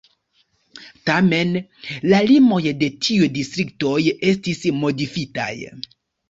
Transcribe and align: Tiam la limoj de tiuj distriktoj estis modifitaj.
Tiam 1.09 1.27
la 2.13 2.21
limoj 2.31 2.61
de 2.85 2.89
tiuj 3.09 3.29
distriktoj 3.37 3.93
estis 4.33 4.65
modifitaj. 4.81 5.53